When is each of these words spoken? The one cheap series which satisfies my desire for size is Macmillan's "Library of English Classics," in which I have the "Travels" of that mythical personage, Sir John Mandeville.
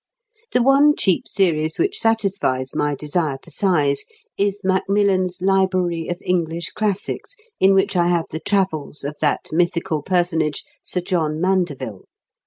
The 0.53 0.63
one 0.63 0.95
cheap 0.95 1.27
series 1.27 1.77
which 1.77 1.99
satisfies 1.99 2.73
my 2.73 2.95
desire 2.95 3.37
for 3.43 3.51
size 3.51 4.03
is 4.35 4.63
Macmillan's 4.63 5.43
"Library 5.43 6.07
of 6.07 6.19
English 6.25 6.71
Classics," 6.71 7.35
in 7.59 7.75
which 7.75 7.95
I 7.95 8.07
have 8.07 8.25
the 8.31 8.39
"Travels" 8.39 9.03
of 9.03 9.17
that 9.21 9.41
mythical 9.51 10.01
personage, 10.01 10.63
Sir 10.81 11.01
John 11.01 11.39
Mandeville. 11.39 12.05